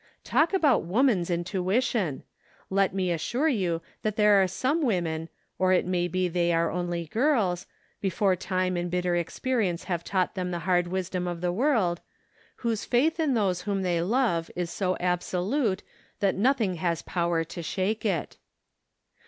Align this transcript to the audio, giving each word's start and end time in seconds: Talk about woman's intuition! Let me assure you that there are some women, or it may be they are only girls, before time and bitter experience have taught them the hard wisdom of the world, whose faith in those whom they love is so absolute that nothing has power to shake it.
Talk 0.23 0.51
about 0.51 0.81
woman's 0.83 1.29
intuition! 1.29 2.23
Let 2.71 2.91
me 2.91 3.11
assure 3.11 3.47
you 3.49 3.83
that 4.01 4.15
there 4.15 4.41
are 4.41 4.47
some 4.47 4.81
women, 4.81 5.29
or 5.59 5.73
it 5.73 5.85
may 5.85 6.07
be 6.07 6.27
they 6.27 6.51
are 6.51 6.71
only 6.71 7.05
girls, 7.05 7.67
before 7.99 8.35
time 8.35 8.75
and 8.75 8.89
bitter 8.89 9.15
experience 9.15 9.83
have 9.83 10.03
taught 10.03 10.33
them 10.33 10.49
the 10.49 10.61
hard 10.65 10.87
wisdom 10.87 11.27
of 11.27 11.41
the 11.41 11.53
world, 11.53 12.01
whose 12.65 12.83
faith 12.83 13.19
in 13.19 13.35
those 13.35 13.61
whom 13.61 13.83
they 13.83 14.01
love 14.01 14.49
is 14.55 14.71
so 14.71 14.97
absolute 14.97 15.83
that 16.19 16.33
nothing 16.33 16.77
has 16.77 17.03
power 17.03 17.43
to 17.43 17.61
shake 17.61 18.03
it. 18.03 18.37